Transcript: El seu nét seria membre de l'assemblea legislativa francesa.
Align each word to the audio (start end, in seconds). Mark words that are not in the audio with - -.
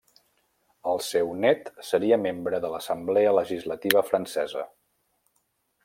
El 0.91 1.01
seu 1.07 1.29
nét 1.43 1.69
seria 1.89 2.19
membre 2.23 2.63
de 2.65 2.73
l'assemblea 2.77 3.37
legislativa 3.41 4.05
francesa. 4.11 4.69